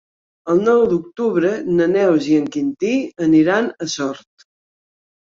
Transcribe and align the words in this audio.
El 0.51 0.59
nou 0.67 0.79
d'octubre 0.91 1.51
na 1.79 1.85
Neus 1.91 2.29
i 2.31 2.37
en 2.43 2.47
Quintí 2.55 2.93
aniran 3.27 3.69
a 3.87 3.91
Sort. 3.97 4.47